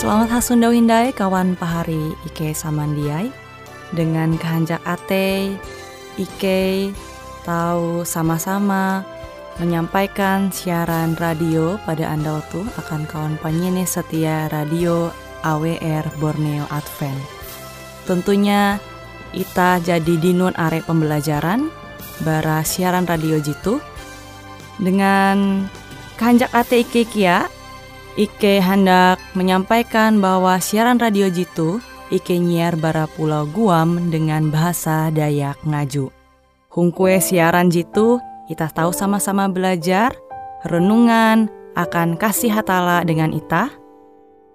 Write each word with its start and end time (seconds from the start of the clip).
Selamat 0.00 0.40
hasundau 0.40 0.72
hindai 0.72 1.12
kawan 1.12 1.60
pahari 1.60 2.16
Ike 2.24 2.56
Samandiai 2.56 3.28
dengan 3.92 4.32
kehanjak 4.32 4.80
ate 4.88 5.60
Ike 6.16 6.88
tahu 7.44 8.00
sama-sama 8.08 9.04
menyampaikan 9.60 10.48
siaran 10.48 11.20
radio 11.20 11.76
pada 11.84 12.16
Anda 12.16 12.40
waktu 12.40 12.64
akan 12.80 13.04
kawan 13.12 13.36
penyanyi 13.44 13.84
setia 13.84 14.48
radio 14.48 15.12
AWR 15.44 16.16
Borneo 16.16 16.64
Advent. 16.72 17.20
Tentunya 18.08 18.80
Ita 19.36 19.84
jadi 19.84 20.16
dinun 20.16 20.56
arek 20.56 20.88
pembelajaran 20.88 21.68
bara 22.24 22.64
siaran 22.64 23.04
radio 23.04 23.36
jitu 23.36 23.84
dengan 24.80 25.68
kehanjak 26.16 26.48
ate 26.56 26.88
Ike 26.88 27.04
kia 27.04 27.59
Ike 28.18 28.58
hendak 28.58 29.22
menyampaikan 29.38 30.18
bahwa 30.18 30.58
siaran 30.58 30.98
radio 30.98 31.30
Jitu 31.30 31.78
Ike 32.10 32.42
nyiar 32.42 32.74
bara 32.74 33.06
pulau 33.06 33.46
Guam 33.46 34.10
dengan 34.10 34.50
bahasa 34.50 35.14
Dayak 35.14 35.62
Ngaju. 35.62 36.10
Hungkue 36.74 37.22
siaran 37.22 37.70
Jitu, 37.70 38.18
kita 38.50 38.66
tahu 38.66 38.90
sama-sama 38.90 39.46
belajar, 39.46 40.10
renungan 40.66 41.46
akan 41.78 42.18
kasih 42.18 42.50
hatala 42.50 43.06
dengan 43.06 43.30
ita, 43.30 43.70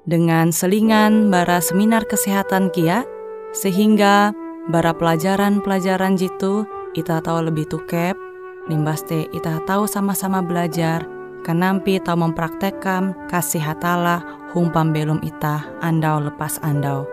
dengan 0.04 0.52
selingan 0.52 1.32
bara 1.32 1.64
seminar 1.64 2.04
kesehatan 2.04 2.76
kia, 2.76 3.08
sehingga 3.56 4.36
bara 4.68 4.92
pelajaran-pelajaran 4.92 6.20
Jitu, 6.20 6.68
kita 6.92 7.24
tahu 7.24 7.48
lebih 7.48 7.72
tukep, 7.72 8.20
limbaste 8.68 9.32
kita 9.32 9.64
tahu 9.64 9.88
sama-sama 9.88 10.44
belajar, 10.44 11.08
kenampi 11.46 12.02
tau 12.02 12.18
mempraktekkan 12.18 13.14
kasih 13.30 13.62
hatala 13.62 14.26
humpam 14.58 14.90
belum 14.90 15.22
ita 15.22 15.62
andau 15.86 16.18
lepas 16.18 16.58
andau. 16.66 17.06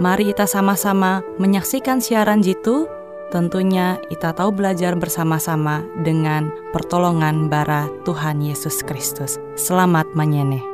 Mari 0.00 0.32
kita 0.32 0.48
sama-sama 0.48 1.22
menyaksikan 1.38 2.02
siaran 2.02 2.42
jitu, 2.42 2.90
tentunya 3.30 4.00
kita 4.10 4.34
tahu 4.34 4.50
belajar 4.50 4.98
bersama-sama 4.98 5.86
dengan 6.02 6.50
pertolongan 6.74 7.46
bara 7.46 7.86
Tuhan 8.02 8.42
Yesus 8.42 8.82
Kristus. 8.82 9.38
Selamat 9.54 10.10
menyeneh. 10.18 10.73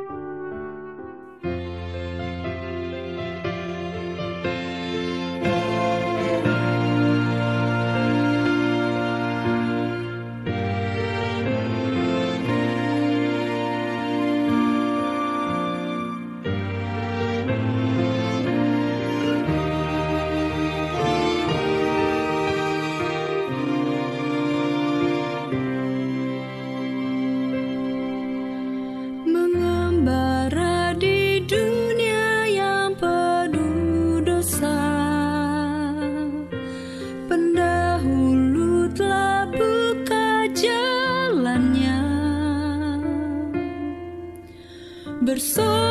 Setia 45.41 45.90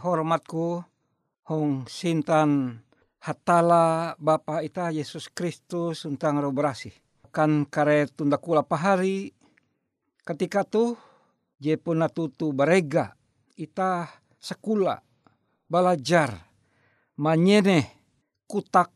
hormatku 0.00 0.80
hong 1.44 1.84
sintan 1.84 2.80
hatala 3.20 4.16
Bapa 4.16 4.64
ita 4.64 4.88
Yesus 4.88 5.28
Kristus 5.28 6.08
untang 6.08 6.40
robrasi. 6.40 6.90
Kan 7.30 7.68
kare 7.68 8.08
tunda 8.10 8.40
kula 8.40 8.64
pahari 8.64 9.30
ketika 10.24 10.64
tu 10.64 10.96
je 11.60 11.76
puna 11.76 12.08
tutu 12.08 12.50
barega 12.56 13.14
ita 13.54 14.08
sekula 14.40 14.98
belajar 15.68 16.48
manyene 17.20 17.86
kutak 18.48 18.90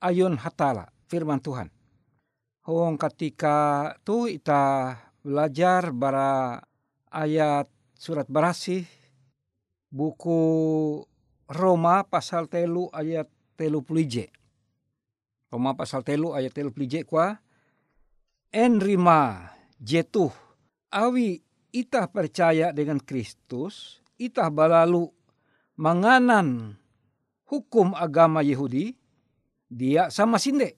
ayun 0.00 0.38
hatala 0.38 0.88
firman 1.10 1.42
Tuhan. 1.42 1.68
Hong 2.64 2.96
ketika 2.96 3.92
tu 4.06 4.24
ita 4.24 4.96
belajar 5.20 5.92
bara 5.92 6.62
ayat 7.12 7.68
surat 7.98 8.24
berasih 8.24 8.88
buku 9.94 10.42
Roma 11.46 12.02
pasal 12.02 12.50
telu 12.50 12.90
ayat 12.90 13.30
telu 13.54 13.86
pelije. 13.86 14.34
Roma 15.54 15.78
pasal 15.78 16.02
telu 16.02 16.34
ayat 16.34 16.50
telu 16.50 16.74
pelije 16.74 17.06
kwa 17.06 17.38
enrima 18.50 19.54
jetuh 19.78 20.34
awi 20.90 21.46
itah 21.70 22.10
percaya 22.10 22.74
dengan 22.74 22.98
Kristus 22.98 24.02
itah 24.18 24.50
balalu 24.50 25.14
manganan 25.78 26.74
hukum 27.46 27.94
agama 27.94 28.42
Yahudi 28.42 28.98
dia 29.70 30.10
sama 30.10 30.42
sinde 30.42 30.74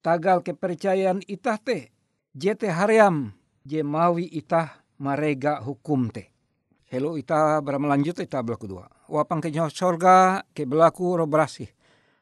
tagal 0.00 0.40
kepercayaan 0.40 1.20
itah 1.28 1.60
te 1.60 1.92
jete 2.32 2.72
hariam 2.72 3.36
jemawi 3.68 4.24
itah 4.24 4.84
marega 4.96 5.60
hukum 5.60 6.08
te 6.08 6.31
Hello 6.92 7.16
ita 7.16 7.56
bermelanjut 7.64 8.20
ita 8.20 8.44
belah 8.44 8.60
kedua. 8.60 8.84
Wapang 9.08 9.40
ke 9.40 9.48
sorga 9.72 10.44
ke 10.52 10.68
belaku 10.68 11.16
robrasi. 11.16 11.64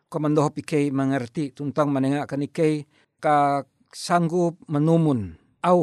Komandoh 0.06 0.46
pikei 0.54 0.94
mengerti 0.94 1.50
tentang 1.50 1.90
menengah 1.90 2.22
ikei 2.30 2.86
ka 3.18 3.66
sanggup 3.90 4.62
menumun 4.70 5.34
au 5.66 5.82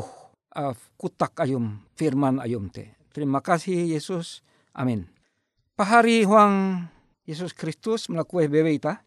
uh, 0.55 0.71
kutak 0.95 1.35
ayum 1.43 1.83
firman 1.99 2.39
ayum 2.39 2.71
te. 2.71 2.95
Terima 3.11 3.43
kasih 3.43 3.91
Yesus. 3.91 4.39
Amin. 4.71 5.03
Pahari 5.75 6.23
huang 6.23 6.87
Yesus 7.27 7.51
Kristus 7.51 8.07
melakukan 8.07 8.47
bebe 8.47 8.71
ita. 8.71 9.03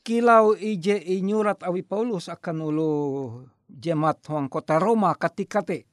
Kilau 0.00 0.56
ije 0.56 0.96
inyurat 0.96 1.60
awi 1.60 1.84
Paulus 1.84 2.32
akan 2.32 2.72
ulu 2.72 2.92
jemaat 3.68 4.24
huang 4.32 4.48
kota 4.48 4.80
Roma 4.80 5.12
ketika 5.12 5.60
te. 5.60 5.84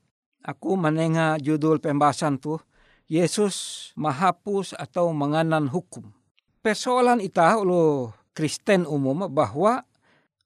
Aku 0.47 0.79
menengah 0.79 1.35
judul 1.43 1.83
pembahasan 1.83 2.39
tuh 2.39 2.63
Yesus 3.07 3.89
menghapus 3.95 4.75
atau 4.75 5.15
menganan 5.15 5.71
hukum. 5.71 6.11
Persoalan 6.59 7.23
ita 7.23 7.55
ulu 7.55 8.11
Kristen 8.35 8.83
umum 8.83 9.31
bahwa 9.31 9.79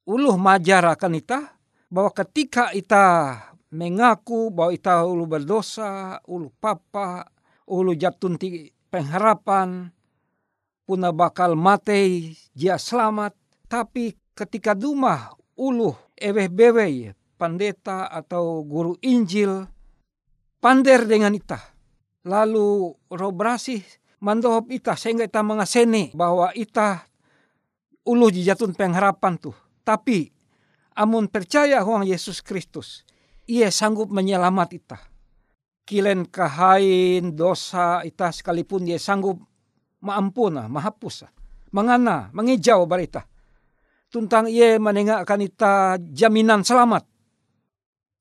uluh 0.05 0.37
majar 0.37 0.85
akan 0.85 1.17
ita 1.17 1.57
bahwa 1.89 2.13
ketika 2.13 2.69
ita 2.69 3.33
mengaku 3.73 4.53
bahwa 4.53 4.77
ita 4.77 5.01
ulu 5.01 5.25
berdosa, 5.25 6.21
ulu 6.29 6.53
papa, 6.61 7.25
ulu 7.65 7.97
jatun 7.97 8.37
ti 8.37 8.69
pengharapan, 8.93 9.89
puna 10.85 11.09
bakal 11.09 11.57
mati, 11.57 12.37
dia 12.53 12.77
selamat. 12.77 13.33
Tapi 13.65 14.13
ketika 14.37 14.77
dumah 14.77 15.33
ulu 15.57 15.97
eweh 16.13 16.45
bewe 16.45 17.17
pandeta 17.41 18.05
atau 18.05 18.61
guru 18.61 18.93
Injil 19.01 19.65
pander 20.61 21.09
dengan 21.09 21.33
ita 21.33 21.71
lalu 22.25 22.93
robrasi 23.09 23.81
mandohop 24.21 24.69
ita 24.69 24.93
sehingga 24.93 25.25
ita 25.25 25.41
mengasene 25.41 26.13
bahwa 26.13 26.53
ita 26.53 27.09
ulu 28.05 28.29
jijatun 28.29 28.77
pengharapan 28.77 29.37
tuh. 29.41 29.57
Tapi 29.81 30.29
amun 30.93 31.25
percaya 31.25 31.81
huang 31.81 32.05
Yesus 32.05 32.45
Kristus, 32.45 33.01
ia 33.49 33.73
sanggup 33.73 34.13
menyelamat 34.13 34.69
ita. 34.77 34.99
Kilen 35.81 36.29
kahain 36.29 37.33
dosa 37.33 38.05
ita 38.05 38.29
sekalipun 38.29 38.85
dia 38.85 39.01
sanggup 39.01 39.41
maampuna, 40.05 40.69
mahapus, 40.69 41.25
mengana, 41.73 42.29
mengijau 42.31 42.85
barita. 42.85 43.25
Tuntang 44.11 44.45
ia 44.45 44.77
menengahkan 44.77 45.41
ita 45.41 45.97
jaminan 45.97 46.61
selamat. 46.61 47.07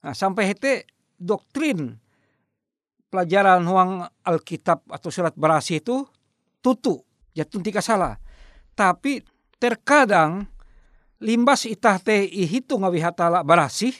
Nah, 0.00 0.14
sampai 0.16 0.48
hete 0.48 0.88
doktrin 1.20 1.99
pelajaran 3.10 3.66
huang 3.66 4.06
Alkitab 4.22 4.86
atau 4.86 5.10
surat 5.10 5.34
berasi 5.34 5.82
itu 5.82 6.06
tutu, 6.62 7.02
jatun 7.34 7.60
tika 7.60 7.82
salah. 7.82 8.16
Tapi 8.72 9.20
terkadang 9.58 10.46
limbas 11.20 11.66
itah 11.68 12.00
te 12.00 12.24
ihitung 12.24 12.86
awi 12.86 13.02
hatala 13.02 13.42
berasi 13.44 13.92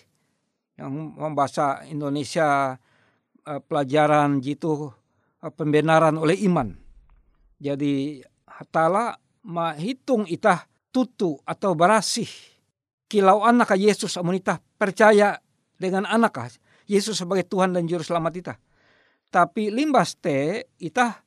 yang 0.79 1.13
membahasa 1.19 1.85
Indonesia 1.91 2.79
uh, 3.45 3.61
pelajaran 3.61 4.41
jitu 4.41 4.89
uh, 4.89 5.53
pembenaran 5.53 6.17
oleh 6.17 6.41
iman. 6.49 6.73
Jadi 7.61 8.25
hatala 8.49 9.21
mahitung 9.45 10.25
itah 10.25 10.65
tutu 10.89 11.37
atau 11.45 11.77
berasi 11.77 12.25
kilau 13.11 13.45
anak 13.45 13.77
Yesus 13.77 14.17
amun 14.17 14.41
itah 14.41 14.63
percaya 14.81 15.37
dengan 15.77 16.09
anak 16.09 16.57
Yesus 16.89 17.21
sebagai 17.21 17.45
Tuhan 17.45 17.77
dan 17.77 17.85
Juru 17.85 18.01
Selamat 18.01 18.33
itah 18.39 18.57
tapi 19.31 19.71
limbas 19.71 20.19
te 20.19 20.67
ita 20.83 21.23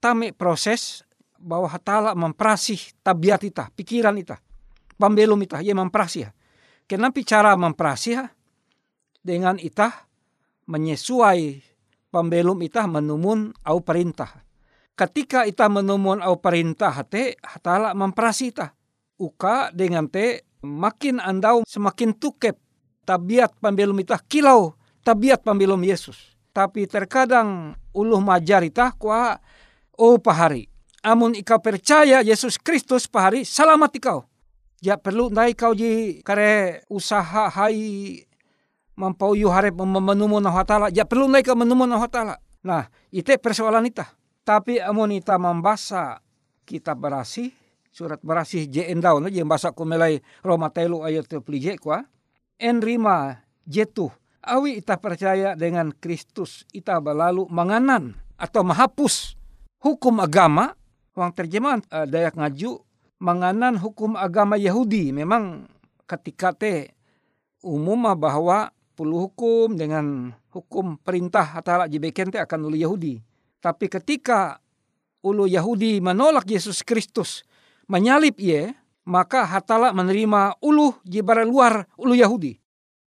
tame 0.00 0.32
proses 0.32 1.04
bahwa 1.36 1.68
hatala 1.68 2.16
memprasih 2.16 2.80
tabiat 3.04 3.44
ita, 3.44 3.68
pikiran 3.76 4.16
ita. 4.16 4.40
Pambelum 4.96 5.36
ita, 5.44 5.60
ia 5.60 5.76
memprasih. 5.76 6.32
Kenapa 6.88 7.20
cara 7.20 7.52
memprasih? 7.52 8.24
Dengan 9.24 9.56
ita 9.56 10.08
menyesuai 10.68 11.60
pambelum 12.12 12.60
ita 12.64 12.88
menumun 12.88 13.52
au 13.64 13.80
perintah. 13.84 14.44
Ketika 14.96 15.44
ita 15.44 15.68
menumun 15.68 16.20
au 16.20 16.40
perintah 16.40 16.92
te, 17.04 17.36
hatala 17.40 17.92
memprasih 17.92 18.52
ita. 18.52 18.72
Uka 19.20 19.72
dengan 19.72 20.08
te 20.08 20.48
makin 20.64 21.20
andau 21.20 21.64
semakin 21.64 22.16
tukep 22.16 22.56
tabiat 23.04 23.52
pambelum 23.60 24.00
ita 24.00 24.16
kilau 24.26 24.72
tabiat 25.04 25.44
pambelum 25.44 25.84
Yesus 25.84 26.33
tapi 26.54 26.86
terkadang 26.86 27.74
uluh 27.90 28.22
majarita 28.22 28.94
kwa 28.94 29.42
oh 29.98 30.16
pahari. 30.22 30.70
Amun 31.04 31.36
ikau 31.36 31.60
percaya 31.60 32.24
Yesus 32.24 32.56
Kristus 32.56 33.10
pahari, 33.10 33.44
selamat 33.44 33.90
ikau. 33.98 34.24
Ya 34.80 34.96
perlu 34.96 35.28
nai 35.28 35.52
kau 35.52 35.76
ji 35.76 36.22
kare 36.24 36.80
usaha 36.88 37.50
hai 37.52 38.24
mampau 38.96 39.36
yu 39.36 39.52
harap 39.52 39.76
memenumu 39.76 40.40
na 40.40 40.48
hatala. 40.54 40.88
Ya 40.94 41.04
perlu 41.04 41.28
nai 41.28 41.44
kau 41.44 41.58
menumu 41.58 41.84
na 41.84 42.00
hatala. 42.00 42.40
Nah, 42.64 42.88
itu 43.12 43.36
persoalan 43.36 43.84
ita. 43.84 44.08
Tapi 44.48 44.80
amun 44.80 45.12
ita 45.12 45.36
membaca 45.36 46.24
kitab 46.64 46.96
berasi, 47.00 47.52
surat 47.92 48.20
berasi 48.24 48.64
je 48.68 48.88
endau 48.88 49.20
na 49.20 49.28
je 49.28 49.44
bahasa 49.44 49.72
kumelai 49.72 50.24
Roma 50.40 50.72
telu 50.72 51.04
ayat 51.04 51.28
je 51.28 51.72
kwa. 51.76 52.08
Enrima 52.56 53.44
jetuh 53.68 54.12
awi 54.44 54.84
ita 54.84 55.00
percaya 55.00 55.56
dengan 55.56 55.90
Kristus 55.90 56.68
ita 56.70 57.00
balalu 57.00 57.48
menganan 57.48 58.14
atau 58.36 58.62
menghapus 58.62 59.34
hukum 59.80 60.20
agama. 60.20 60.76
Uang 61.14 61.30
terjemahan 61.30 61.78
uh, 61.94 62.06
Dayak 62.10 62.34
Ngaju 62.34 62.82
menganan 63.22 63.78
hukum 63.78 64.18
agama 64.18 64.58
Yahudi. 64.58 65.14
Memang 65.14 65.70
ketika 66.10 66.50
te 66.50 66.90
umum 67.62 68.10
bahwa 68.18 68.74
puluh 68.98 69.30
hukum 69.30 69.78
dengan 69.78 70.34
hukum 70.50 70.98
perintah 70.98 71.54
atau 71.54 71.86
jibeken 71.86 72.34
te 72.34 72.42
akan 72.42 72.66
ulu 72.66 72.76
Yahudi. 72.76 73.22
Tapi 73.62 73.86
ketika 73.86 74.58
ulu 75.22 75.46
Yahudi 75.46 76.02
menolak 76.02 76.44
Yesus 76.50 76.82
Kristus 76.82 77.46
menyalip 77.86 78.36
ia 78.42 78.74
maka 79.04 79.44
hatala 79.44 79.92
menerima 79.92 80.56
ulu 80.64 80.96
jibara 81.04 81.44
luar 81.44 81.88
ulu 81.96 82.16
Yahudi 82.16 82.63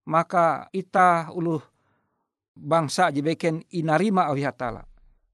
maka 0.06 0.70
ita 0.70 1.28
ulu 1.34 1.58
bangsa 2.56 3.12
jebeken 3.12 3.60
inarima 3.74 4.30
awi 4.30 4.46
hatala. 4.46 4.86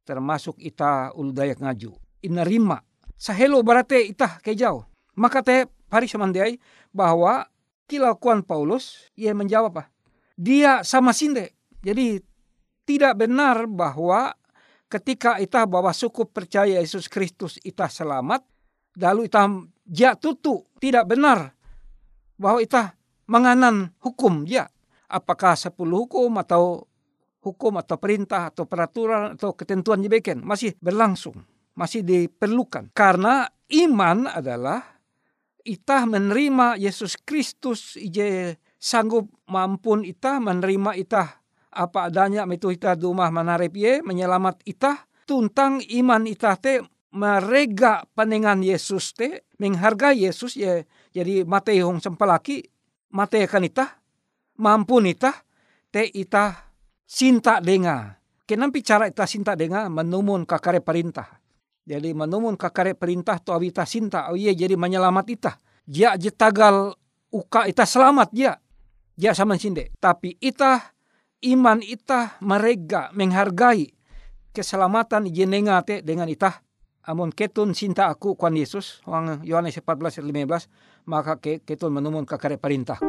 termasuk 0.02 0.58
ita 0.58 1.14
ulu 1.14 1.30
dayak 1.30 1.62
ngaju. 1.62 1.94
Inerima. 2.26 2.82
Sahelo 3.14 3.62
berarti 3.62 4.10
ita 4.10 4.42
kejauh. 4.42 4.82
Maka 5.14 5.46
teh 5.46 5.70
pari 5.86 6.10
samandiai 6.10 6.58
bahwa 6.90 7.46
kilakuan 7.86 8.42
Paulus 8.42 9.12
ia 9.14 9.30
menjawab 9.30 9.70
apa? 9.70 9.84
Dia 10.34 10.82
sama 10.82 11.14
sinde. 11.14 11.54
Jadi 11.86 12.18
tidak 12.82 13.14
benar 13.14 13.70
bahwa 13.70 14.34
ketika 14.90 15.38
ita 15.38 15.70
bahwa 15.70 15.94
suku 15.94 16.26
percaya 16.26 16.82
Yesus 16.82 17.06
Kristus 17.06 17.62
ita 17.62 17.86
selamat, 17.86 18.42
lalu 18.98 19.30
ita 19.30 19.46
ja 19.86 20.18
tutu 20.18 20.66
tidak 20.82 21.06
benar 21.06 21.54
bahwa 22.34 22.58
ita 22.58 22.98
menganan 23.26 23.94
hukum 24.00 24.44
ya. 24.48 24.68
Apakah 25.12 25.58
sepuluh 25.58 26.08
hukum 26.08 26.40
atau 26.40 26.88
hukum 27.42 27.76
atau 27.82 27.98
perintah 27.98 28.48
atau 28.48 28.64
peraturan 28.64 29.34
atau 29.36 29.52
ketentuan 29.52 30.00
jebeken 30.00 30.40
masih 30.40 30.72
berlangsung, 30.78 31.42
masih 31.76 32.00
diperlukan. 32.06 32.88
Karena 32.94 33.44
iman 33.68 34.30
adalah 34.30 34.80
itah 35.66 36.06
menerima 36.06 36.78
Yesus 36.78 37.18
Kristus 37.20 37.98
ije 37.98 38.56
sanggup 38.78 39.28
mampun 39.50 40.06
itah 40.06 40.38
menerima 40.42 40.96
itah 40.98 41.28
apa 41.72 42.08
adanya 42.10 42.44
itu 42.50 42.68
itah 42.72 42.96
dumah 42.98 43.28
manarep 43.28 43.74
ye 43.76 43.92
menyelamat 44.00 44.62
itah. 44.64 45.04
Tuntang 45.22 45.78
iman 46.02 46.26
itah 46.26 46.58
te 46.58 46.82
merega 47.14 48.02
panengan 48.16 48.58
Yesus 48.64 49.14
te 49.14 49.46
menghargai 49.60 50.26
Yesus 50.26 50.58
ye. 50.58 50.88
Jadi 51.12 51.46
mate 51.46 51.76
hong 51.78 52.02
sempelaki 52.02 52.71
mate 53.12 53.44
kan 53.46 53.62
itah 53.62 54.00
mampun 54.58 55.06
itah 55.06 55.36
te 55.92 56.08
itah 56.08 56.72
sinta 57.04 57.60
denga. 57.60 58.18
Kenapa 58.48 58.80
cara 58.82 59.04
ita 59.06 59.24
sinta 59.28 59.52
denga 59.54 59.86
menumun 59.92 60.48
kakare 60.48 60.80
perintah. 60.80 61.40
Jadi 61.82 62.14
menumun 62.16 62.56
kakare 62.56 62.96
perintah 62.96 63.38
tu 63.38 63.52
awita 63.52 63.84
sinta 63.84 64.32
oh 64.32 64.36
iya 64.36 64.56
jadi 64.56 64.74
menyelamat 64.74 65.26
ita. 65.28 65.52
Dia 65.84 66.16
jetagal 66.16 66.96
uka 67.30 67.68
ita 67.68 67.84
selamat 67.84 68.28
dia. 68.32 68.52
Dia 69.12 69.36
sama 69.36 69.60
sinde. 69.60 69.92
Tapi 70.00 70.40
ita 70.40 70.94
iman 71.42 71.84
ita 71.84 72.40
merega 72.40 73.12
menghargai 73.12 73.92
keselamatan 74.52 75.28
jenenga 75.28 75.80
te 75.84 76.00
dengan 76.00 76.28
ita. 76.28 76.64
Amun 77.02 77.34
ketun 77.34 77.74
sinta 77.74 78.06
aku 78.06 78.38
kuan 78.38 78.54
Yesus, 78.54 79.02
Yohanes 79.42 79.74
14 79.74 80.22
15, 80.22 80.70
maka 81.10 81.34
ketun 81.42 81.90
menumun 81.90 82.22
kakare 82.22 82.62
perintah. 82.62 83.02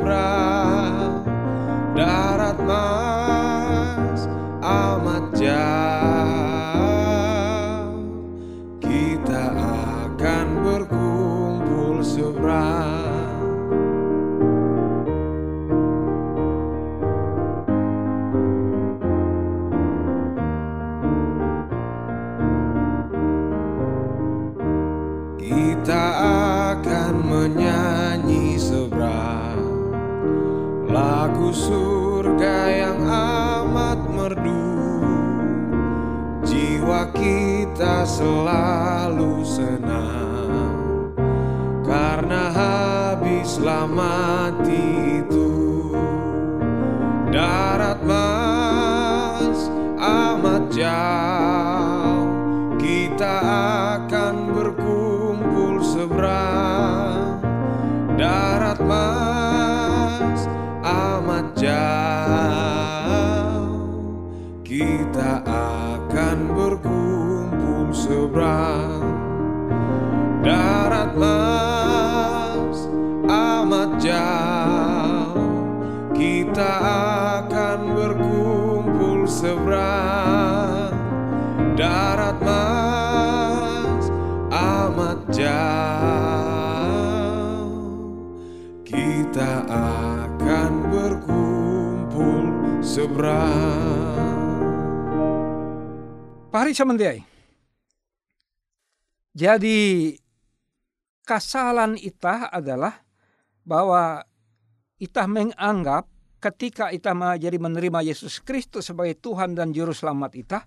Seberang 0.00 1.28
darat 1.92 2.56
mas 2.64 4.24
amat 4.64 5.24
jauh 5.36 5.99
mas 71.16 72.78
amat 73.30 73.90
jauh. 74.02 75.70
Kita 76.14 76.72
akan 77.46 77.78
berkumpul 77.96 79.24
seberang 79.24 80.94
darat 81.78 82.36
mas 82.44 84.06
amat 84.52 85.18
jauh. 85.32 85.50
Kita 88.84 89.64
akan 89.70 90.72
berkumpul 90.90 92.44
seberang 92.82 94.20
Pari 96.50 96.74
samandiai. 96.74 97.22
Jadi 99.30 100.10
kesalahan 101.30 101.94
itah 101.94 102.50
adalah 102.50 103.06
bahwa 103.62 104.26
itah 104.98 105.30
menganggap 105.30 106.10
ketika 106.42 106.90
itah 106.90 107.38
jadi 107.38 107.54
menerima 107.54 108.02
Yesus 108.02 108.42
Kristus 108.42 108.90
sebagai 108.90 109.14
Tuhan 109.22 109.54
dan 109.54 109.70
Juru 109.70 109.94
Selamat 109.94 110.34
itah, 110.34 110.66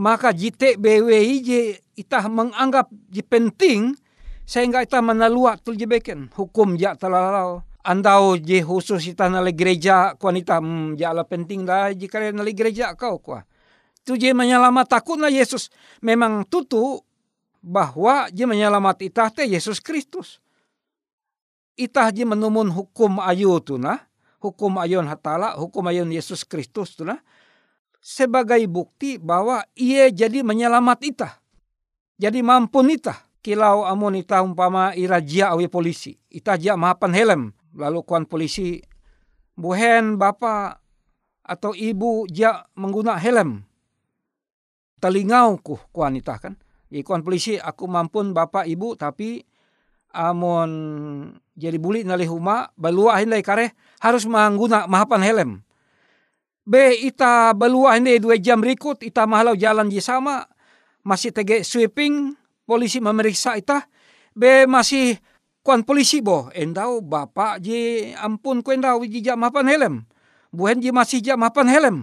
maka 0.00 0.32
jite 0.32 0.80
BWI 0.80 1.44
itah 1.92 2.24
menganggap 2.32 2.88
penting 3.28 3.92
sehingga 4.48 4.80
itah 4.80 5.04
menalua 5.04 5.60
tul 5.60 5.76
jebeken 5.76 6.32
hukum 6.32 6.80
ja 6.80 6.96
talalau. 6.96 7.60
Andau 7.84 8.40
je 8.40 8.64
khusus 8.64 9.12
itah 9.12 9.28
nale 9.28 9.52
gereja 9.52 10.16
kuan 10.16 10.40
itah 10.40 10.56
hmm, 10.56 10.96
jala 10.96 11.20
penting 11.28 11.68
dah 11.68 11.92
jika 11.92 12.32
nale 12.32 12.56
gereja 12.56 12.96
kau 12.96 13.20
kuah. 13.20 13.44
Tu 14.08 14.16
je 14.16 14.32
menyelamat 14.32 14.88
takutlah 14.88 15.28
Yesus. 15.28 15.68
Memang 16.00 16.48
tutu 16.48 17.04
bahwa 17.64 18.28
je 18.28 18.44
menyelamat 18.44 19.08
itah 19.08 19.32
te 19.32 19.48
Yesus 19.48 19.80
Kristus 19.80 20.44
itah 21.80 22.12
je 22.12 22.28
menumun 22.28 22.68
hukum 22.68 23.24
ayu 23.24 23.56
tu 23.64 23.80
nah 23.80 24.04
hukum 24.44 24.76
ayun 24.76 25.08
hatala 25.08 25.56
hukum 25.56 25.88
ayun 25.88 26.12
Yesus 26.12 26.44
Kristus 26.44 26.92
tu 26.92 27.08
nah 27.08 27.24
sebagai 28.04 28.60
bukti 28.68 29.16
bahwa 29.16 29.64
ia 29.72 30.12
jadi 30.12 30.44
menyelamat 30.44 30.98
itah. 31.08 31.32
Jadi 32.20 32.44
mampun 32.44 32.92
itah. 32.92 33.16
Kilau 33.40 33.88
amun 33.88 34.20
itah 34.20 34.44
umpama 34.44 34.92
irajia 34.92 35.56
awi 35.56 35.72
polisi. 35.72 36.20
Itah 36.28 36.60
jia 36.60 36.76
mahapan 36.76 37.12
helm. 37.16 37.42
Lalu 37.72 38.04
kuan 38.04 38.28
polisi 38.28 38.84
buhen 39.56 40.20
bapa 40.20 40.84
atau 41.40 41.72
ibu 41.72 42.28
jia 42.28 42.68
mengguna 42.76 43.16
helm. 43.16 43.64
Telingau 45.00 45.56
ku 45.64 45.80
kuan 45.88 46.20
itah 46.20 46.36
kan. 46.36 46.54
Kuan 47.02 47.26
polisi 47.26 47.58
aku 47.58 47.90
mampun 47.90 48.30
bapa 48.30 48.62
ibu 48.68 48.94
tapi 48.94 49.42
amon 50.14 50.70
jadi 51.58 51.74
buli 51.82 52.06
nali 52.06 52.28
huma 52.28 52.70
balua 52.78 53.18
hindai 53.18 53.42
kare 53.42 53.74
harus 53.98 54.28
mengguna 54.30 54.86
mahapan 54.86 55.22
helm. 55.26 55.50
Be 56.62 56.94
ita 57.02 57.50
balua 57.56 57.98
ini 57.98 58.22
dua 58.22 58.38
jam 58.38 58.62
rikut 58.62 59.02
ita 59.02 59.26
mahalau 59.26 59.58
jalan 59.58 59.90
di 59.90 59.98
sama 59.98 60.46
masih 61.04 61.34
tege 61.34 61.60
sweeping 61.66 62.32
polisi 62.64 62.98
memeriksa 62.98 63.60
itah 63.60 63.84
be 64.32 64.64
masih 64.64 65.20
kuan 65.60 65.84
polisi 65.84 66.24
bo 66.24 66.48
endau 66.56 67.04
bapak 67.04 67.60
je 67.60 68.12
ampun 68.16 68.64
ku 68.64 68.72
endau 68.72 69.04
jijak 69.04 69.36
mapan 69.36 69.68
helm 69.68 69.94
buhen 70.48 70.80
je 70.80 70.90
masih 70.90 71.20
jak 71.20 71.36
mapan 71.36 71.68
helm 71.68 71.96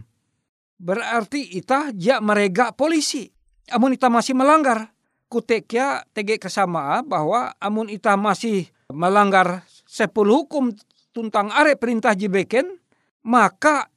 berarti 0.78 1.58
itah 1.58 1.90
jak 1.98 2.22
merega 2.22 2.70
polisi 2.74 3.34
amun 3.72 3.96
itah 3.96 4.12
masih 4.12 4.36
melanggar 4.36 4.92
kutek 5.32 5.66
ya 5.72 6.04
tege 6.12 6.36
kesama 6.38 7.00
bahwa 7.02 7.56
amun 7.58 7.88
itah 7.88 8.20
masih 8.20 8.68
melanggar 8.92 9.64
sepuluh 9.88 10.44
hukum 10.44 10.76
tuntang 11.16 11.48
are 11.56 11.74
perintah 11.80 12.12
jebeken 12.12 12.78
maka 13.24 13.88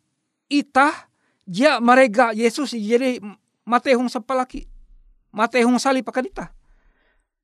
itah 0.47 1.11
ja 1.45 1.83
merega 1.83 2.31
Yesus 2.31 2.73
jadi 2.73 3.19
matehung 3.67 4.07
sepalaki 4.07 4.71
matehung 5.35 5.83
salib 5.83 6.07
akan 6.07 6.31
itah 6.31 6.49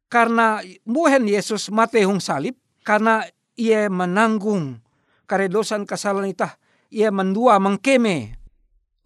karena 0.06 0.62
buhen 0.86 1.26
Yesus 1.26 1.68
matehung 1.74 2.22
salib 2.22 2.54
karena 2.86 3.26
ia 3.58 3.90
menanggung 3.90 4.78
karedosan 5.26 5.84
kesalahan 5.84 6.30
itah 6.30 6.54
ia 6.90 7.08
mendua 7.14 7.62
mengkeme. 7.62 8.36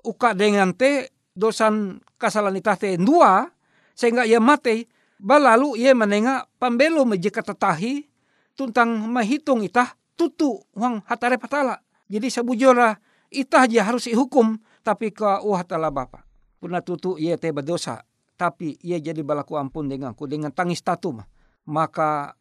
Uka 0.05 0.33
dengan 0.33 0.73
te 0.73 1.13
dosan 1.37 2.01
kasalahan 2.25 2.57
itah 2.57 2.81
te 2.81 2.97
dua 2.97 3.53
sehingga 3.93 4.25
ia 4.25 4.41
mate 4.41 4.89
balalu 5.21 5.77
ia 5.77 5.93
menenga 5.93 6.49
pambelo 6.57 7.05
mejeka 7.05 7.45
tetahi 7.45 8.09
tuntang 8.57 9.05
menghitung 9.13 9.61
itah 9.61 9.93
tutu 10.17 10.65
wang 10.73 11.05
hatare 11.05 11.37
patala. 11.37 11.85
Jadi 12.09 12.33
sebujura 12.33 12.97
itah 13.29 13.69
aja 13.69 13.85
harus 13.85 14.09
dihukum 14.09 14.57
tapi 14.81 15.13
ke 15.13 15.45
wah 15.45 15.61
tala 15.69 15.93
bapa. 15.93 16.25
Puna 16.57 16.81
tutu 16.81 17.21
ia 17.21 17.37
te 17.37 17.53
berdosa 17.53 18.01
tapi 18.35 18.75
ia 18.83 18.99
jadi 18.99 19.23
balaku 19.23 19.55
ampun 19.55 19.87
denganku 19.87 20.27
dengan 20.27 20.51
tangis 20.51 20.83
tatum 20.83 21.23
maka 21.71 22.35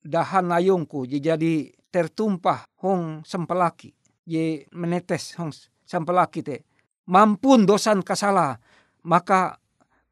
dahan 0.00 0.54
ayungku 0.54 1.04
jadi 1.04 1.74
tertumpah 1.90 2.64
hong 2.80 3.26
sempelaki 3.26 3.92
ye 4.24 4.64
menetes 4.70 5.34
hong 5.36 5.50
sempelaki 5.82 6.40
te 6.40 6.56
mampun 7.10 7.66
dosan 7.66 8.00
kasala 8.06 8.62
maka 9.02 9.58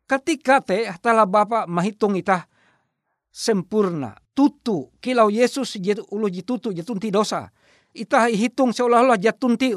ketika 0.08 0.64
te 0.64 0.88
tala 1.02 1.28
bapa 1.28 1.68
menghitung 1.68 2.16
itah 2.16 2.48
sempurna 3.28 4.16
tutu 4.32 4.88
kilau 4.98 5.28
Yesus 5.28 5.76
jadi 5.76 6.00
ulu 6.08 6.28
tutu 6.42 6.72
jatunti 6.72 7.12
dosa 7.12 7.52
itah 7.92 8.30
hitung 8.30 8.72
seolah-olah 8.72 9.20
jatunti 9.20 9.76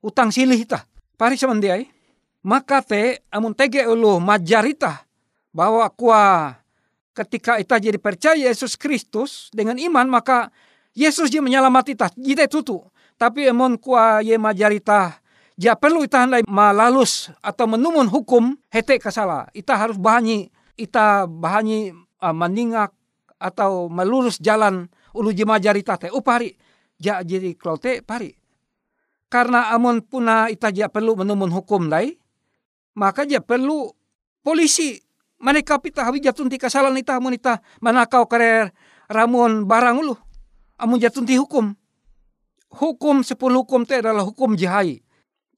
utang 0.00 0.32
silih 0.32 0.56
itah 0.56 0.84
pari 1.20 1.36
semandiai 1.36 1.84
maka 2.46 2.80
te 2.80 3.20
amun 3.28 3.52
tege 3.52 3.84
ulu 3.84 4.22
majarita 4.22 5.04
bahwa 5.52 5.84
kuah 5.90 6.60
ketika 7.18 7.58
itah 7.58 7.82
jadi 7.82 7.98
percaya 7.98 8.38
Yesus 8.38 8.78
Kristus 8.78 9.50
dengan 9.50 9.74
iman 9.74 10.06
maka 10.06 10.54
Yesus 10.94 11.30
dia 11.30 11.42
menyelamati 11.42 11.98
itah 11.98 12.10
jite 12.14 12.46
tutu. 12.46 12.82
Tapi 13.18 13.50
amun 13.50 13.74
kuah 13.74 14.22
ye 14.22 14.38
majarita 14.38 15.18
Ja 15.58 15.74
perlu 15.74 16.06
ita 16.06 16.22
handai 16.22 16.46
malalus 16.46 17.34
atau 17.42 17.66
menumun 17.66 18.06
hukum 18.06 18.54
hete 18.70 19.02
kasala. 19.02 19.50
Ita 19.50 19.74
harus 19.74 19.98
bahani, 19.98 20.54
ita 20.78 21.26
bahani 21.26 21.90
uh, 22.22 22.30
meningak 22.30 22.94
atau 23.42 23.90
melurus 23.90 24.38
jalan 24.38 24.86
ulu 25.10 25.34
jemajari 25.34 25.82
tate. 25.82 26.14
Upari, 26.14 26.54
ja 27.02 27.26
jadi 27.26 27.58
klote 27.58 28.06
pari. 28.06 28.30
Karena 29.26 29.74
amun 29.74 29.98
puna 30.06 30.46
ita 30.46 30.70
ja 30.70 30.86
perlu 30.86 31.18
menumun 31.18 31.50
hukum 31.50 31.90
lai, 31.90 32.14
maka 32.94 33.26
ja 33.26 33.42
perlu 33.42 33.90
polisi 34.46 34.94
maneka 35.42 35.82
pita 35.82 36.06
hawi 36.06 36.22
jatunti 36.22 36.54
kasalan 36.54 36.94
ita 37.02 37.18
amun 37.18 37.34
ita 37.34 37.58
manakau 37.82 38.30
karer 38.30 38.70
ramun 39.10 39.66
barang 39.66 40.06
ulu. 40.06 40.14
Amun 40.78 41.02
jatunti 41.02 41.34
hukum. 41.34 41.74
Hukum 42.78 43.26
sepuluh 43.26 43.66
hukum 43.66 43.82
te 43.82 43.98
adalah 43.98 44.22
hukum 44.22 44.54
jahai 44.54 45.02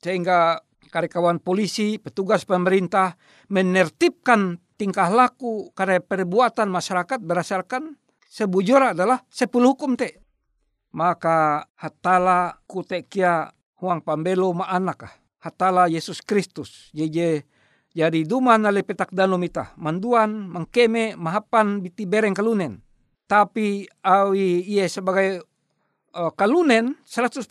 sehingga 0.01 0.65
karyawan 0.91 1.39
polisi, 1.39 2.01
petugas 2.01 2.43
pemerintah 2.49 3.15
menertibkan 3.53 4.59
tingkah 4.75 5.13
laku 5.13 5.71
karena 5.77 6.01
perbuatan 6.01 6.67
masyarakat 6.67 7.21
berdasarkan 7.21 7.95
sebujur 8.27 8.97
adalah 8.97 9.23
sepuluh 9.31 9.77
hukum 9.77 9.95
te. 9.95 10.25
Maka 10.91 11.71
hatala 11.79 12.59
kutekia 12.67 13.55
huang 13.79 14.03
pambelo 14.03 14.51
ma 14.51 14.67
anakah. 14.67 15.13
Hatala 15.41 15.87
Yesus 15.87 16.21
Kristus. 16.21 16.91
Jeje 16.91 17.47
jadi 17.91 18.23
duman 18.23 18.63
ale 18.67 18.87
petak 18.87 19.11
danum 19.11 19.43
ita. 19.43 19.75
Manduan, 19.75 20.47
mengkeme, 20.47 21.19
mahapan 21.19 21.83
biti 21.83 22.07
bereng 22.07 22.35
kalunen. 22.35 22.79
Tapi 23.27 23.87
awi 24.03 24.63
ia 24.67 24.87
sebagai 24.87 25.43
uh, 26.15 26.31
kalunen 26.35 26.99
100% 27.07 27.43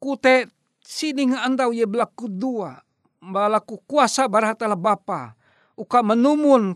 kute 0.00 0.48
sining 0.90 1.38
andau 1.38 1.70
ye 1.70 1.86
belaku 1.86 2.26
dua. 2.26 2.82
Balaku 3.22 3.78
kuasa 3.86 4.26
barhatala 4.26 4.74
bapa. 4.74 5.38
Uka 5.78 6.02
menumun 6.02 6.74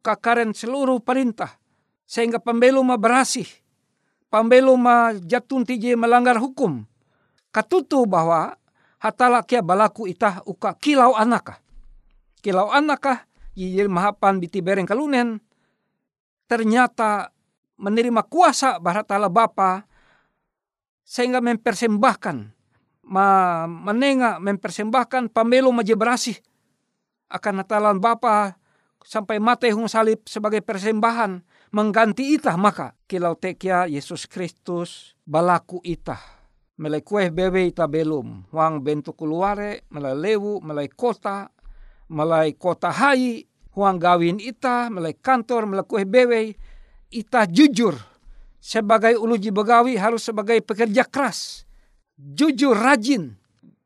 kakaren 0.00 0.56
seluruh 0.56 1.04
perintah 1.04 1.60
sehingga 2.08 2.40
pembelu 2.40 2.80
ma 2.80 2.96
berasih. 2.96 3.46
Pembelu 4.32 4.72
ma 4.80 5.12
jatun 5.12 5.68
tije 5.68 5.92
melanggar 5.92 6.40
hukum. 6.40 6.88
Katutu 7.52 8.08
bahwa 8.08 8.56
hatala 8.96 9.44
kia 9.44 9.60
balaku 9.60 10.08
itah 10.08 10.40
uka 10.48 10.72
kilau 10.80 11.12
anaka 11.12 11.60
kilau 12.40 12.72
anaka 12.72 13.28
ye 13.52 13.84
mahapan 13.84 14.40
biti 14.40 14.64
bereng 14.64 14.88
kalunen. 14.88 15.38
Ternyata 16.48 17.28
menerima 17.76 18.24
kuasa 18.26 18.80
barhatala 18.80 19.28
bapa 19.28 19.84
sehingga 21.04 21.44
mempersembahkan 21.44 22.61
ma 23.06 23.64
menenga 23.66 24.38
mempersembahkan 24.38 25.30
pamelo 25.34 25.74
majebrasi 25.74 26.38
akan 27.32 27.64
natalan 27.64 27.98
Bapa 27.98 28.60
sampai 29.02 29.40
mate 29.40 29.72
hung 29.72 29.88
salib 29.88 30.22
sebagai 30.28 30.60
persembahan. 30.60 31.42
Mengganti 31.72 32.36
itah 32.36 32.60
maka. 32.60 32.92
Kilau 33.08 33.32
tekia 33.32 33.88
Yesus 33.88 34.28
Kristus 34.28 35.16
balaku 35.24 35.80
itah. 35.80 36.20
Melai 36.76 37.00
kueh 37.00 37.32
bebe 37.32 37.64
ita 37.64 37.88
belum. 37.88 38.52
Wang 38.52 38.84
bentuk 38.84 39.16
keluare 39.16 39.88
melai 39.88 40.12
lewu 40.12 40.60
melai 40.60 40.92
kota 40.92 41.48
melai 42.12 42.52
kota 42.52 42.92
hai. 42.92 43.48
Huang 43.72 43.96
gawin 43.96 44.36
ita 44.36 44.92
melai 44.92 45.16
kantor 45.16 45.64
melai 45.64 45.88
kueh 45.88 46.04
bebe 46.04 46.52
ita 47.08 47.48
jujur. 47.48 47.96
Sebagai 48.60 49.16
uluji 49.16 49.48
begawi 49.48 49.96
harus 49.96 50.28
sebagai 50.28 50.60
pekerja 50.60 51.08
keras 51.08 51.64
jujur 52.22 52.78
rajin 52.78 53.34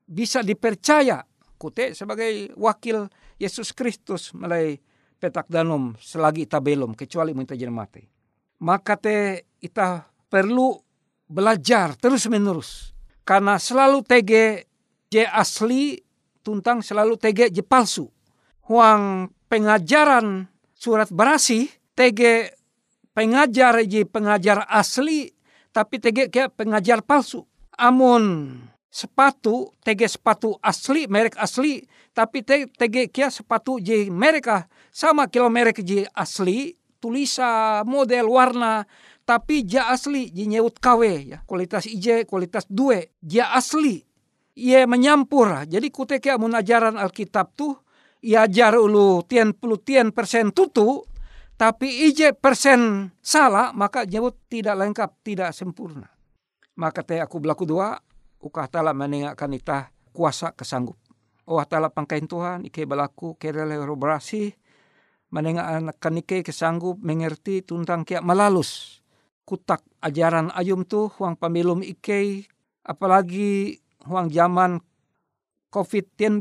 bisa 0.05 0.44
dipercaya 0.44 1.25
kute 1.57 1.96
sebagai 1.96 2.53
wakil 2.61 3.09
Yesus 3.40 3.72
Kristus 3.72 4.37
melalui 4.37 4.77
petak 5.16 5.49
danum 5.49 5.96
selagi 5.96 6.44
ita 6.44 6.61
belum 6.61 6.92
kecuali 6.92 7.33
minta 7.33 7.57
jadi 7.57 7.72
mati. 7.72 8.05
Maka 8.61 9.01
te 9.01 9.49
ita 9.61 10.05
perlu 10.29 10.77
belajar 11.27 11.96
terus 11.96 12.29
menerus 12.29 12.92
karena 13.25 13.57
selalu 13.57 14.05
tege 14.05 14.68
je 15.09 15.25
asli 15.25 15.96
tuntang 16.44 16.85
selalu 16.85 17.16
tege 17.16 17.49
je 17.49 17.64
palsu. 17.64 18.12
Huang 18.68 19.33
pengajaran 19.49 20.46
surat 20.77 21.09
berasi 21.09 21.72
tege 21.96 22.53
pengajar 23.16 23.81
je 23.88 24.05
pengajar 24.05 24.68
asli 24.68 25.33
tapi 25.72 26.01
tege 26.01 26.29
kayak 26.29 26.53
pengajar 26.57 27.01
palsu 27.01 27.49
amun 27.76 28.56
sepatu 28.90 29.76
tege 29.84 30.08
sepatu 30.08 30.56
asli 30.64 31.04
merek 31.04 31.36
asli 31.36 31.84
tapi 32.16 32.40
tege 32.48 33.12
kia 33.12 33.28
sepatu 33.28 33.76
je 33.76 34.08
mereka 34.08 34.64
sama 34.88 35.28
kilo 35.28 35.52
merek 35.52 35.84
je 35.84 36.08
asli 36.16 36.72
tulisa 36.96 37.84
model 37.84 38.32
warna 38.32 38.88
tapi 39.28 39.68
ja 39.68 39.92
asli 39.92 40.32
je 40.32 40.48
nyewut 40.48 40.80
kawe 40.80 41.12
ya 41.28 41.44
kualitas 41.44 41.84
ije 41.84 42.24
kualitas 42.24 42.64
due 42.72 43.12
ja 43.20 43.52
asli 43.52 44.00
ia 44.56 44.88
menyampur 44.88 45.68
jadi 45.68 45.88
kuteke 45.92 46.32
amun 46.32 46.56
ajaran 46.56 46.96
alkitab 46.96 47.52
tuh 47.52 47.76
ia 48.24 48.48
ajar 48.48 48.80
ulu 48.80 49.20
tian 49.28 49.52
puluh 49.52 49.76
tian 49.84 50.08
persen 50.08 50.56
tutu 50.56 51.04
tapi 51.60 52.08
ije 52.08 52.32
persen 52.32 53.12
salah 53.20 53.76
maka 53.76 54.08
nyebut 54.08 54.40
tidak 54.48 54.80
lengkap 54.80 55.10
tidak 55.20 55.52
sempurna 55.52 56.15
maka 56.76 57.02
teh 57.02 57.18
aku 57.18 57.40
belaku 57.40 57.64
dua 57.64 57.98
ukah 58.38 58.68
tala 58.68 58.92
menengakkan 58.92 59.50
itah 59.56 59.90
kuasa 60.12 60.52
kesanggup 60.52 60.96
oh 61.48 61.62
tala 61.64 61.88
pangkain 61.88 62.28
Tuhan 62.28 62.68
ike 62.68 62.84
berlaku 62.84 63.34
kere 63.40 63.64
berasih 63.96 64.52
anak 65.32 65.98
ike 65.98 66.46
kesanggup 66.46 67.00
mengerti 67.02 67.64
tuntang 67.64 68.06
kia 68.06 68.22
melalus 68.22 69.02
kutak 69.46 69.82
ajaran 70.02 70.50
ayum 70.54 70.86
tu 70.86 71.08
huang 71.18 71.38
pemilum 71.38 71.80
ike 71.82 72.46
apalagi 72.86 73.82
huang 74.06 74.30
zaman 74.30 74.78
COVID-19 75.70 76.40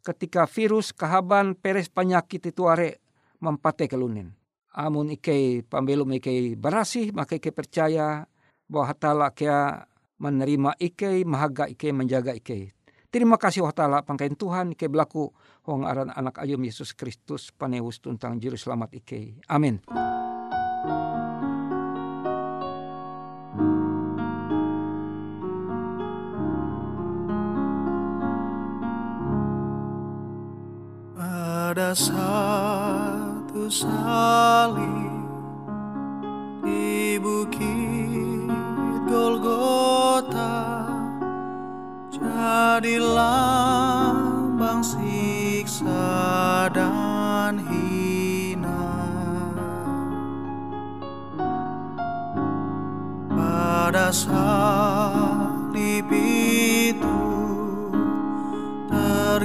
ketika 0.00 0.46
virus 0.48 0.94
kahaban 0.94 1.58
peres 1.58 1.90
penyakit 1.90 2.40
itu 2.40 2.64
are 2.64 3.02
mempate 3.42 3.90
kelunin. 3.90 4.32
Amun 4.74 5.12
ike 5.14 5.66
pamilum 5.68 6.08
ike 6.18 6.56
berasih 6.56 7.14
maka 7.14 7.38
ike 7.38 7.54
percaya 7.54 8.26
bahwa 8.74 8.90
hatala 8.90 9.30
kia 9.30 9.86
menerima 10.18 10.74
ike, 10.82 11.22
mahaga 11.22 11.70
ike, 11.70 11.94
menjaga 11.94 12.34
ike. 12.34 12.74
Terima 13.14 13.38
kasih 13.38 13.62
oh 13.62 13.70
ta'ala 13.70 14.02
pangkain 14.02 14.34
Tuhan 14.34 14.74
ike 14.74 14.90
berlaku 14.90 15.30
wong 15.62 15.86
aran 15.86 16.10
anak 16.10 16.42
ayam 16.42 16.58
Yesus 16.58 16.90
Kristus 16.98 17.54
panewus 17.54 18.02
tuntang 18.02 18.42
juru 18.42 18.58
selamat 18.58 18.90
ike. 18.98 19.38
Amin. 19.46 19.78
Ada 31.14 31.94
satu 31.94 33.70
salib 33.70 34.83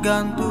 canto 0.09 0.48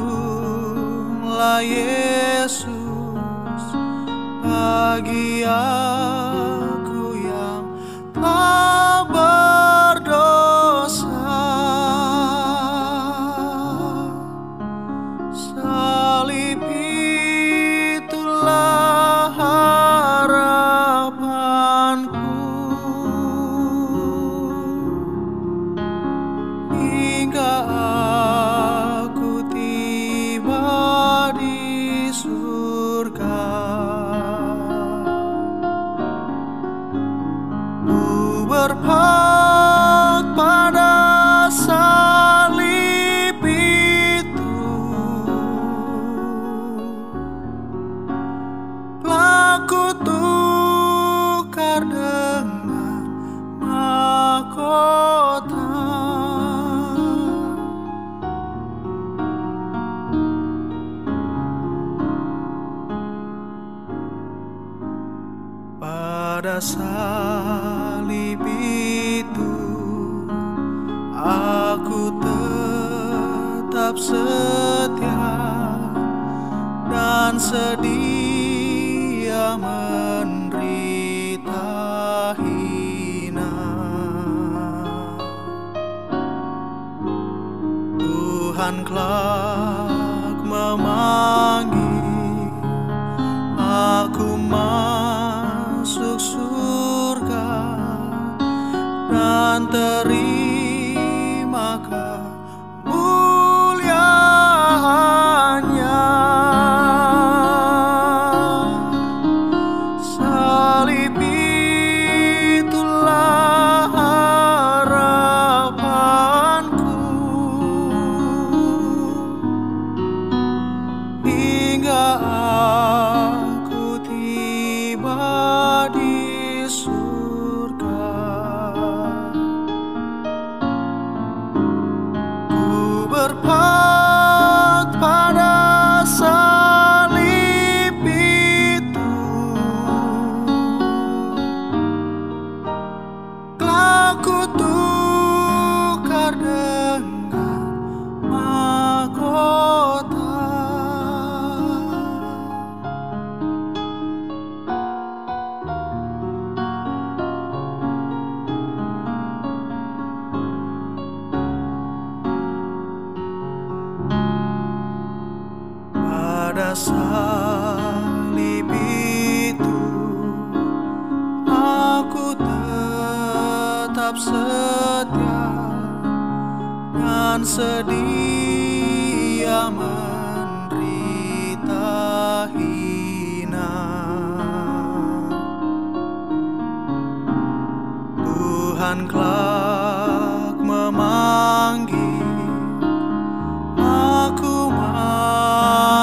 hand 88.59 88.85
clasp. 88.85 89.88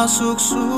masuk 0.05 0.37
surga 0.37 0.74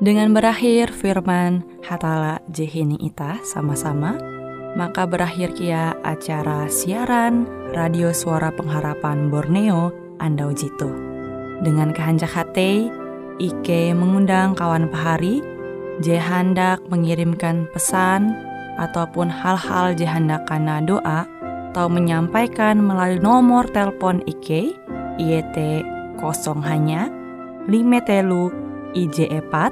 Dengan 0.00 0.32
berakhir 0.32 0.96
firman 0.96 1.60
Hatala 1.84 2.40
Jehini 2.48 2.96
Ita 3.04 3.36
sama-sama, 3.44 4.16
maka 4.72 5.04
berakhir 5.04 5.52
kia 5.52 5.92
acara 6.00 6.72
siaran 6.72 7.44
Radio 7.76 8.08
Suara 8.16 8.48
Pengharapan 8.48 9.28
Borneo 9.28 9.92
Andau 10.16 10.56
Jitu. 10.56 10.88
Dengan 11.60 11.92
kehanjak 11.92 12.32
hati, 12.32 12.88
Ike 13.44 13.92
mengundang 13.92 14.56
kawan 14.56 14.88
pahari, 14.88 15.44
je 16.00 16.16
hendak 16.16 16.80
mengirimkan 16.88 17.68
pesan 17.76 18.32
ataupun 18.80 19.28
hal-hal 19.28 19.92
je 19.92 20.08
hendak 20.08 20.48
kana 20.48 20.80
doa 20.80 21.28
atau 21.76 21.92
menyampaikan 21.92 22.80
melalui 22.80 23.20
nomor 23.20 23.68
telepon 23.68 24.24
Ike 24.24 24.72
IET 25.20 25.56
kosong 26.16 26.64
hanya 26.64 27.12
5 27.68 28.08
telu 28.08 28.48
IJ 28.96 29.30
epat 29.30 29.70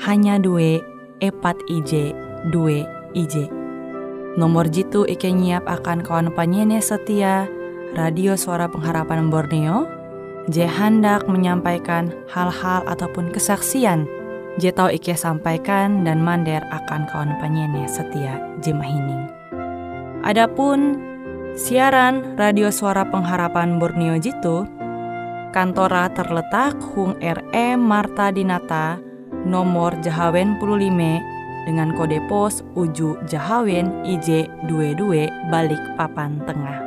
hanya 0.00 0.40
dua 0.40 0.80
epat 1.20 1.60
IJ 1.68 2.16
dua 2.48 2.88
IJ. 3.12 3.52
Nomor 4.40 4.70
jitu 4.70 5.04
Ike 5.04 5.28
nyiap 5.28 5.66
akan 5.66 6.06
kawan 6.06 6.30
penyanyi 6.32 6.78
setia 6.78 7.50
Radio 7.98 8.38
Suara 8.38 8.70
Pengharapan 8.70 9.26
Borneo 9.26 9.90
Je 10.46 10.64
hendak 10.64 11.26
menyampaikan 11.26 12.14
hal-hal 12.30 12.86
ataupun 12.86 13.34
kesaksian 13.34 14.06
Je 14.56 14.70
tahu 14.70 14.94
Ike 14.94 15.18
sampaikan 15.18 16.06
dan 16.06 16.22
mander 16.22 16.62
akan 16.70 17.10
kawan 17.10 17.34
penyanyi 17.42 17.90
setia 17.90 18.38
Jemahining. 18.62 19.28
Adapun 20.22 20.96
siaran 21.58 22.38
Radio 22.38 22.70
Suara 22.70 23.02
Pengharapan 23.04 23.82
Borneo 23.82 24.14
Jitu 24.16 24.64
kantora 25.50 26.06
terletak 26.14 26.78
Hung 26.94 27.18
RE 27.18 27.66
Marta 27.74 28.30
Dinata 28.30 29.09
nomor 29.44 29.96
Jahawen 30.04 30.60
15 30.60 31.66
dengan 31.68 31.92
kode 31.94 32.18
pos 32.26 32.64
Uju 32.76 33.20
Jahawen 33.28 34.04
IJ 34.04 34.48
22 34.68 35.28
balik 35.52 35.80
papan 35.96 36.40
tengah. 36.48 36.80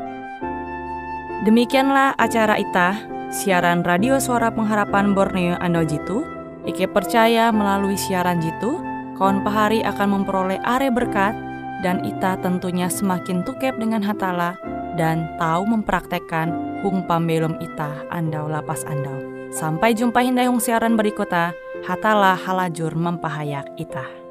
Demikianlah 1.44 2.16
acara 2.18 2.56
itah 2.58 2.96
siaran 3.34 3.84
radio 3.84 4.22
suara 4.22 4.54
pengharapan 4.54 5.12
Borneo 5.12 5.60
Ando 5.60 5.84
Jitu. 5.84 6.24
Ike 6.64 6.88
percaya 6.88 7.52
melalui 7.52 8.00
siaran 8.00 8.40
Jitu, 8.40 8.80
kawan 9.20 9.44
pahari 9.44 9.84
akan 9.84 10.22
memperoleh 10.24 10.64
are 10.64 10.88
berkat 10.88 11.36
dan 11.84 12.00
ita 12.08 12.40
tentunya 12.40 12.88
semakin 12.88 13.44
tukep 13.44 13.76
dengan 13.76 14.00
hatala 14.00 14.56
dan 14.96 15.28
tahu 15.36 15.68
mempraktekkan 15.68 16.80
hung 16.80 17.04
pambelum 17.04 17.60
ita 17.60 17.92
andau 18.08 18.48
lapas 18.48 18.88
andau. 18.88 19.20
Sampai 19.52 19.92
jumpa 19.94 20.24
hindai 20.24 20.48
hung 20.48 20.64
siaran 20.64 20.96
berikutnya, 20.96 21.52
hatalah 21.84 22.40
halajur 22.40 22.96
mempahayak 22.96 23.68
ita. 23.76 24.23